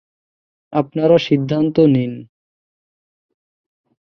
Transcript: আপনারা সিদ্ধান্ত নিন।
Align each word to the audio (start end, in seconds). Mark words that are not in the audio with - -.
আপনারা 0.73 1.17
সিদ্ধান্ত 1.17 1.75
নিন। 1.87 2.13